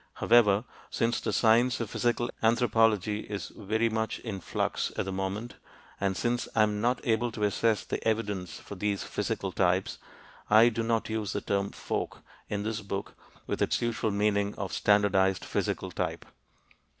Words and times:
However, 0.13 0.63
since 0.89 1.21
the 1.21 1.31
science 1.31 1.79
of 1.79 1.91
physical 1.91 2.31
anthropology 2.41 3.19
is 3.19 3.51
very 3.55 3.87
much 3.87 4.17
in 4.21 4.39
flux 4.39 4.91
at 4.97 5.05
the 5.05 5.11
moment, 5.11 5.57
and 5.99 6.17
since 6.17 6.47
I 6.55 6.63
am 6.63 6.81
not 6.81 7.01
able 7.05 7.31
to 7.33 7.43
assess 7.43 7.85
the 7.85 8.03
evidence 8.07 8.59
for 8.59 8.73
these 8.73 9.03
physical 9.03 9.51
types, 9.51 9.99
I 10.49 10.69
do 10.69 10.81
not 10.81 11.11
use 11.11 11.33
the 11.33 11.41
term 11.41 11.69
"folk" 11.69 12.23
in 12.49 12.63
this 12.63 12.81
book 12.81 13.13
with 13.45 13.61
its 13.61 13.79
usual 13.79 14.09
meaning 14.09 14.55
of 14.55 14.73
standardized 14.73 15.45
physical 15.45 15.91
type. 15.91 16.25